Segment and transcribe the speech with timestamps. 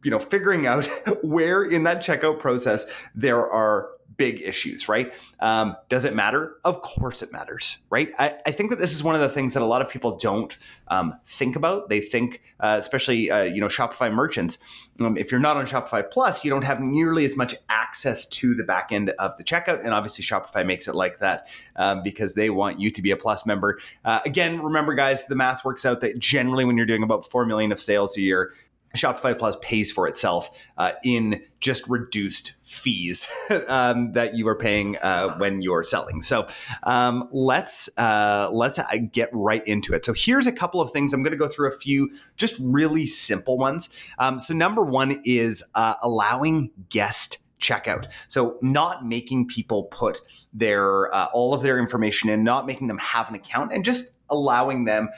[0.05, 0.87] you know, figuring out
[1.23, 5.15] where in that checkout process there are big issues, right?
[5.41, 6.57] Um, does it matter?
[6.65, 8.11] Of course it matters, right?
[8.19, 10.17] I, I, think that this is one of the things that a lot of people
[10.17, 10.55] don't
[10.89, 11.89] um, think about.
[11.89, 14.59] They think, uh, especially, uh, you know, Shopify merchants,
[15.01, 18.55] um, if you're not on Shopify Plus, you don't have nearly as much access to
[18.57, 19.85] the back end of the checkout.
[19.85, 21.47] And obviously, Shopify makes it like that
[21.77, 23.79] um, because they want you to be a Plus member.
[24.05, 27.47] Uh, again, remember, guys, the math works out that generally when you're doing about 4
[27.47, 28.53] million of sales a year,
[28.97, 33.29] Shopify Plus pays for itself uh, in just reduced fees
[33.69, 36.23] um, that you are paying uh, when you're selling.
[36.23, 36.47] So
[36.85, 40.05] um, let's uh, let's uh, get right into it.
[40.05, 41.13] So here's a couple of things.
[41.13, 43.91] I'm going to go through a few just really simple ones.
[44.19, 48.07] Um, so number one is uh, allowing guest checkout.
[48.29, 50.21] So not making people put
[50.53, 54.13] their uh, all of their information in, not making them have an account, and just
[54.31, 55.09] allowing them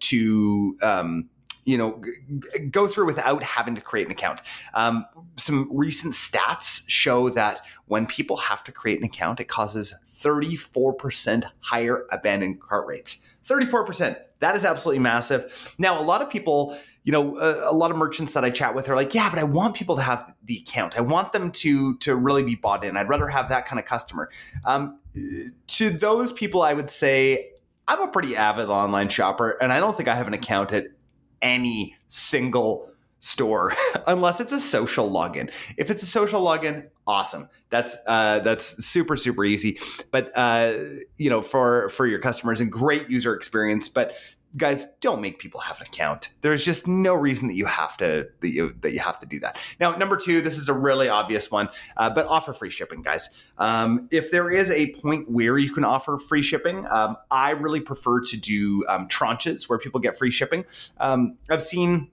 [0.00, 1.30] to um,
[1.64, 4.40] you know g- go through without having to create an account.
[4.74, 9.94] Um, some recent stats show that when people have to create an account, it causes
[10.06, 13.18] 34% higher abandoned cart rates.
[13.44, 14.18] 34%.
[14.40, 15.74] That is absolutely massive.
[15.78, 18.74] Now, a lot of people, you know, a, a, lot of merchants that I chat
[18.74, 20.96] with are like, yeah, but I want people to have the account.
[20.96, 22.96] I want them to to really be bought in.
[22.96, 24.30] I'd rather have that kind of customer.
[24.64, 24.98] Um,
[25.66, 27.52] to those people, I would say
[27.86, 30.86] I'm a pretty avid online shopper, and I don't think I have an account at
[31.42, 32.90] any single
[33.24, 33.72] store
[34.06, 35.50] unless it's a social login.
[35.76, 37.48] If it's a social login, awesome.
[37.70, 39.78] That's uh, that's super super easy.
[40.10, 40.74] But uh,
[41.16, 43.88] you know, for for your customers and great user experience.
[43.88, 44.14] But
[44.56, 46.30] guys, don't make people have an account.
[46.40, 49.40] There's just no reason that you have to that you that you have to do
[49.40, 49.58] that.
[49.80, 53.30] Now, number two, this is a really obvious one, uh, but offer free shipping, guys.
[53.58, 57.80] Um, if there is a point where you can offer free shipping, um, I really
[57.80, 60.64] prefer to do um, tranches where people get free shipping.
[60.98, 62.10] Um, I've seen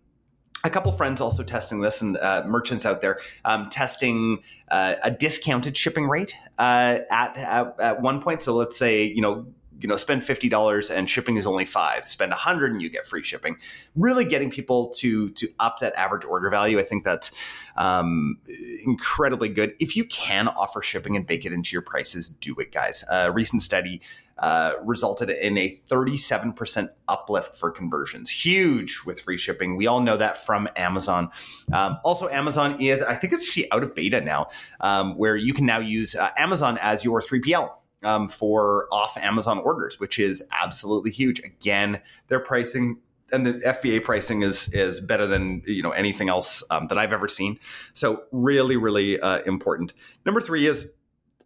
[0.64, 5.12] a couple friends also testing this and uh, merchants out there um, testing uh, a
[5.12, 9.48] discounted shipping rate uh, at, at, at one point so let's say you know
[9.82, 13.24] you know spend $50 and shipping is only five spend 100 and you get free
[13.24, 13.58] shipping
[13.96, 17.32] really getting people to to up that average order value i think that's
[17.76, 18.38] um,
[18.86, 22.72] incredibly good if you can offer shipping and bake it into your prices do it
[22.72, 24.02] guys a recent study
[24.42, 28.32] uh, resulted in a 37% uplift for conversions.
[28.32, 29.78] Huge with free shipping.
[29.78, 31.30] We all know that from Amazon.
[31.72, 34.48] Um, also, Amazon is, I think it's actually out of beta now,
[34.80, 37.72] um, where you can now use uh, Amazon as your 3PL
[38.04, 41.40] um, for off Amazon orders, which is absolutely huge.
[41.40, 42.98] Again, their pricing
[43.32, 47.14] and the FBA pricing is is better than you know anything else um, that I've
[47.14, 47.60] ever seen.
[47.94, 49.94] So really, really uh, important.
[50.26, 50.90] Number three is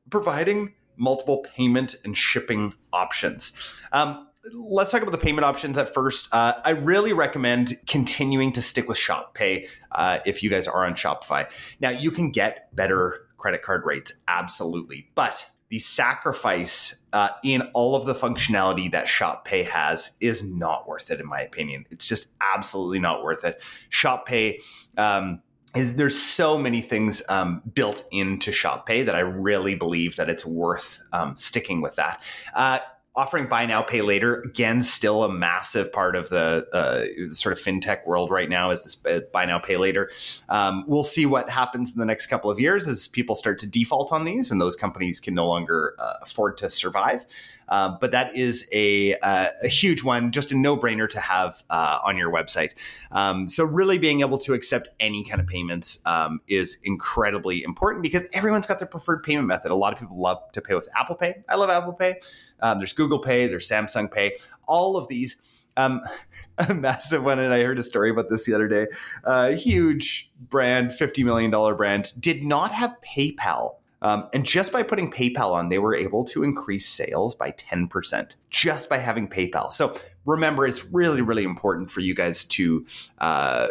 [0.09, 3.53] providing multiple payment and shipping options.
[3.91, 6.33] Um, let's talk about the payment options at first.
[6.33, 10.85] Uh, I really recommend continuing to stick with Shop Pay uh, if you guys are
[10.85, 11.49] on Shopify.
[11.79, 17.95] Now, you can get better credit card rates, absolutely, but the sacrifice uh, in all
[17.95, 21.85] of the functionality that Shop Pay has is not worth it, in my opinion.
[21.89, 23.61] It's just absolutely not worth it.
[23.89, 24.59] Shop Pay.
[24.97, 25.41] Um,
[25.75, 30.29] is there's so many things um, built into Shop Pay that I really believe that
[30.29, 32.21] it's worth um, sticking with that.
[32.53, 32.79] Uh,
[33.15, 37.59] offering buy now pay later again still a massive part of the uh, sort of
[37.63, 40.09] fintech world right now is this uh, buy now pay later.
[40.49, 43.67] Um, we'll see what happens in the next couple of years as people start to
[43.67, 47.25] default on these and those companies can no longer uh, afford to survive
[47.69, 51.63] uh, but that is a, uh, a huge one, just a no brainer to have
[51.69, 52.73] uh, on your website.
[53.11, 58.03] Um, so, really being able to accept any kind of payments um, is incredibly important
[58.03, 59.71] because everyone's got their preferred payment method.
[59.71, 61.41] A lot of people love to pay with Apple Pay.
[61.49, 62.19] I love Apple Pay.
[62.61, 64.37] Um, there's Google Pay, there's Samsung Pay.
[64.67, 66.01] All of these um,
[66.57, 68.87] a massive one, and I heard a story about this the other day.
[69.25, 74.83] A uh, huge brand, $50 million brand, did not have PayPal um, and just by
[74.83, 79.71] putting PayPal on, they were able to increase sales by 10% just by having PayPal.
[79.71, 82.85] So remember, it's really, really important for you guys to.
[83.17, 83.67] Uh,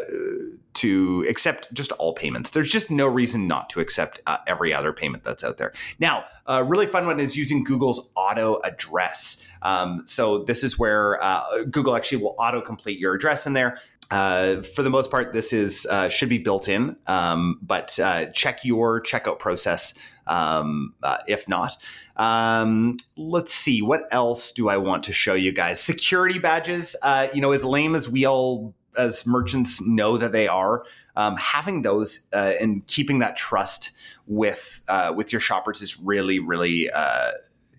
[0.84, 2.50] to accept just all payments.
[2.50, 5.72] There's just no reason not to accept uh, every other payment that's out there.
[5.98, 9.42] Now, a really fun one is using Google's auto address.
[9.62, 13.78] Um, so this is where uh, Google actually will auto complete your address in there.
[14.10, 18.26] Uh, for the most part, this is uh, should be built in, um, but uh,
[18.26, 19.94] check your checkout process
[20.26, 21.76] um, uh, if not.
[22.16, 25.80] Um, let's see, what else do I want to show you guys?
[25.80, 30.48] Security badges, uh, you know, as lame as we all as merchants know that they
[30.48, 30.84] are.
[31.16, 33.92] Um, having those uh, and keeping that trust
[34.26, 34.82] with
[35.14, 36.90] with your shoppers is really, really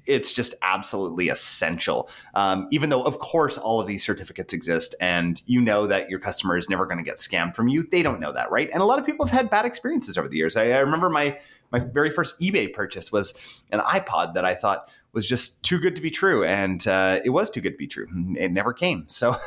[0.06, 2.10] it's just absolutely essential.
[2.34, 6.20] Um, even though, of course, all of these certificates exist, and you know that your
[6.20, 7.88] customer is never going to get scammed from you.
[7.90, 8.70] They don't know that, right?
[8.72, 10.56] And a lot of people have had bad experiences over the years.
[10.56, 11.40] I, I remember my
[11.72, 15.96] my very first eBay purchase was an iPod that I thought was just too good
[15.96, 18.08] to be true, and uh, it was too good to be true.
[18.38, 19.06] It never came.
[19.08, 19.36] So.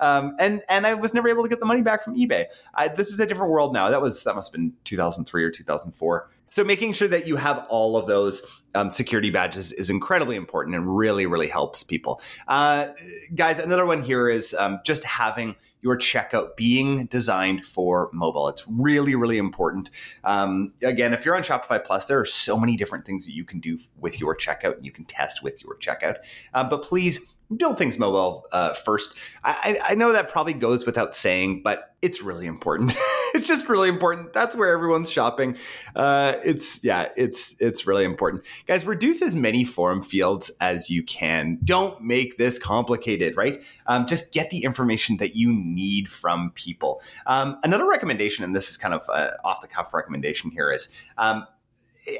[0.00, 2.46] Um, and and I was never able to get the money back from eBay.
[2.74, 3.90] I, this is a different world now.
[3.90, 6.30] That was that must have been 2003 or 2004.
[6.50, 10.76] So making sure that you have all of those um, security badges is incredibly important
[10.76, 12.20] and really, really helps people.
[12.46, 12.88] Uh,
[13.34, 18.48] guys, another one here is um, just having your checkout being designed for mobile.
[18.48, 19.90] It's really, really important.
[20.24, 23.44] Um, again, if you're on Shopify Plus, there are so many different things that you
[23.44, 24.76] can do with your checkout.
[24.78, 26.16] and You can test with your checkout.
[26.52, 29.16] Uh, but please build things mobile uh, first.
[29.42, 32.94] I, I, know that probably goes without saying, but it's really important.
[33.34, 34.34] it's just really important.
[34.34, 35.56] That's where everyone's shopping.
[35.96, 38.84] Uh, it's yeah, it's it's really important, guys.
[38.84, 41.58] Reduce as many form fields as you can.
[41.64, 43.56] Don't make this complicated, right?
[43.86, 47.00] Um, just get the information that you need from people.
[47.26, 49.08] Um, another recommendation, and this is kind of
[49.42, 51.46] off the cuff recommendation here, is um,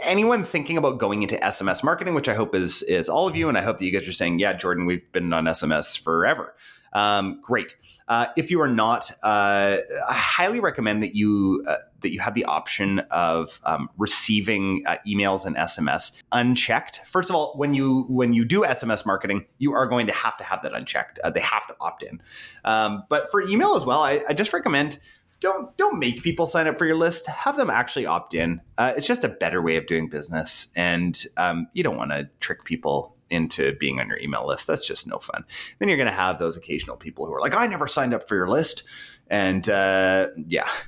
[0.00, 3.49] anyone thinking about going into SMS marketing, which I hope is is all of you,
[3.49, 6.55] and I hope that you guys are saying, "Yeah, Jordan, we've been on SMS forever."
[6.93, 7.76] Um, great.
[8.06, 9.76] Uh, if you are not, uh,
[10.08, 14.96] I highly recommend that you uh, that you have the option of um, receiving uh,
[15.06, 17.02] emails and SMS unchecked.
[17.05, 20.38] First of all, when you when you do SMS marketing, you are going to have
[20.38, 21.19] to have that unchecked.
[21.23, 22.23] Uh, they have to opt in.
[22.64, 24.99] Um, but for email as well, I, I just recommend
[25.40, 27.26] don't don't make people sign up for your list.
[27.26, 28.61] Have them actually opt in.
[28.76, 32.28] Uh, it's just a better way of doing business, and um, you don't want to
[32.40, 34.66] trick people into being on your email list.
[34.66, 35.45] That's just no fun.
[35.78, 38.26] Then you're going to have those occasional people who are like, "I never signed up
[38.28, 38.83] for your list,"
[39.28, 40.68] and uh, yeah.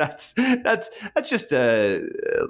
[0.00, 2.08] that's that's that's just a,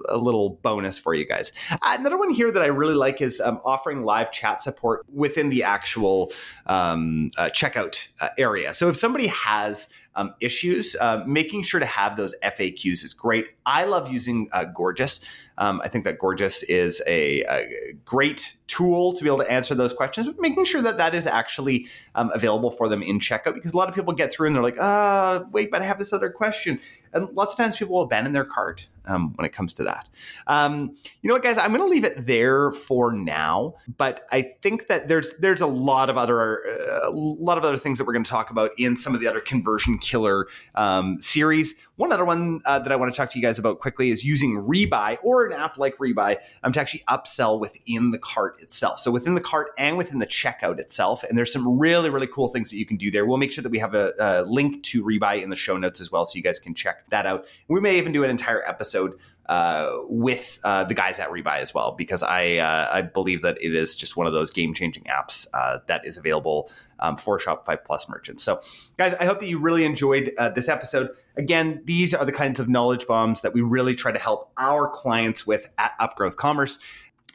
[0.09, 1.53] a little bonus for you guys.
[1.83, 5.65] Another one here that I really like is um, offering live chat support within the
[5.65, 6.31] actual
[6.67, 8.73] um, uh, checkout uh, area.
[8.73, 13.47] So if somebody has um, issues, uh, making sure to have those FAQs is great.
[13.65, 15.21] I love using uh, Gorgias.
[15.57, 19.75] Um, I think that Gorgias is a, a, great tool to be able to answer
[19.75, 23.55] those questions, but making sure that that is actually um, available for them in checkout
[23.55, 25.99] because a lot of people get through and they're like, ah, wait, but I have
[25.99, 26.81] this other question.
[27.13, 30.09] And lots of times people will abandon their cart um, when it comes to that.
[30.47, 31.59] Um, you know what, guys?
[31.59, 33.75] I'm going to leave it there for now.
[33.97, 37.77] But I think that there's there's a lot of other uh, a lot of other
[37.77, 41.21] things that we're going to talk about in some of the other conversion killer um,
[41.21, 41.75] series.
[41.97, 44.25] One other one uh, that I want to talk to you guys about quickly is
[44.25, 49.01] using Rebuy or an app like Rebuy um, to actually upsell within the cart itself.
[49.01, 51.23] So within the cart and within the checkout itself.
[51.25, 53.27] And there's some really, really cool things that you can do there.
[53.27, 56.01] We'll make sure that we have a, a link to Rebuy in the show notes
[56.01, 57.47] as well so you guys can check that out.
[57.69, 61.59] We may even do an entire episode episode uh, with uh, the guys at Rebuy
[61.59, 64.75] as well, because I uh, I believe that it is just one of those game
[64.75, 66.71] changing apps uh, that is available
[67.01, 68.45] um, for Shopify Plus merchants.
[68.45, 68.61] So,
[68.97, 71.11] guys, I hope that you really enjoyed uh, this episode.
[71.37, 74.89] Again, these are the kinds of knowledge bombs that we really try to help our
[74.89, 76.79] clients with at Upgrowth Commerce.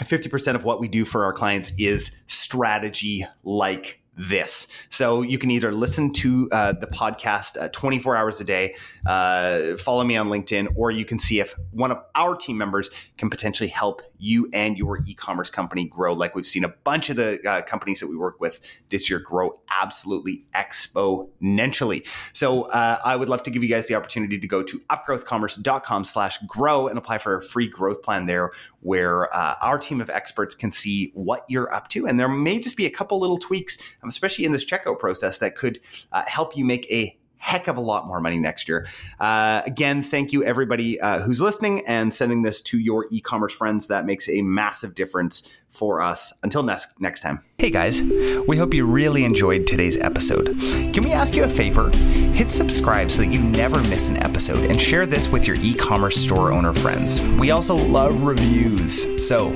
[0.01, 4.67] 50% of what we do for our clients is strategy like this.
[4.89, 9.75] So you can either listen to uh, the podcast uh, 24 hours a day, uh,
[9.77, 13.29] follow me on LinkedIn, or you can see if one of our team members can
[13.29, 16.13] potentially help you and your e-commerce company grow.
[16.13, 19.19] Like we've seen a bunch of the uh, companies that we work with this year
[19.19, 22.05] grow absolutely exponentially.
[22.33, 26.05] So uh, I would love to give you guys the opportunity to go to upgrowthcommerce.com
[26.05, 30.09] slash grow and apply for a free growth plan there where uh, our team of
[30.09, 32.07] experts can see what you're up to.
[32.07, 35.55] And there may just be a couple little tweaks especially in this checkout process that
[35.55, 35.79] could
[36.11, 38.87] uh, help you make a heck of a lot more money next year.
[39.19, 43.87] Uh, again, thank you everybody uh, who's listening and sending this to your e-commerce friends.
[43.87, 46.33] That makes a massive difference for us.
[46.43, 47.41] Until next next time.
[47.57, 48.01] Hey guys,
[48.47, 50.57] we hope you really enjoyed today's episode.
[50.93, 51.89] Can we ask you a favor?
[52.33, 56.15] Hit subscribe so that you never miss an episode and share this with your e-commerce
[56.15, 57.21] store owner friends.
[57.21, 59.25] We also love reviews.
[59.27, 59.55] So,